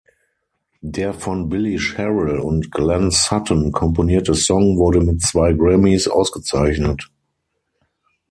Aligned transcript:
Der 0.81 1.13
von 1.13 1.47
Billy 1.49 1.77
Sherrill 1.77 2.39
und 2.39 2.71
Glenn 2.71 3.11
Sutton 3.11 3.71
komponierte 3.71 4.33
Song 4.33 4.79
wurde 4.79 4.99
mit 4.99 5.21
zwei 5.21 5.53
Grammys 5.53 6.07
ausgezeichnet. 6.07 7.11